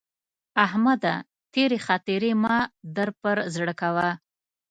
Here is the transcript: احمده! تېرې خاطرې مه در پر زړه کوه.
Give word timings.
احمده! 0.65 1.15
تېرې 1.53 1.79
خاطرې 1.87 2.31
مه 2.43 2.57
در 2.95 3.09
پر 3.21 3.37
زړه 3.55 3.73
کوه. 3.81 4.09